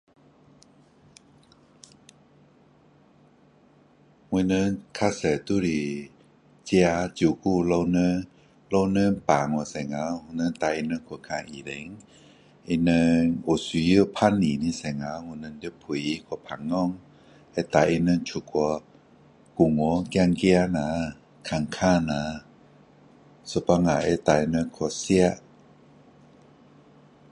[4.31, 4.51] 我们
[4.95, 5.67] 比较多都是
[6.67, 6.69] 自
[7.03, 8.25] 己照顾老人
[8.71, 11.99] 老人病的时候我们带他去看医生
[12.69, 16.93] 他们有陪伴的时候我们会陪他谈天
[17.53, 18.45] 会带他出去
[19.53, 19.81] 公园
[20.13, 22.43] 走走下看看下
[23.45, 25.37] 有时会带他们去吃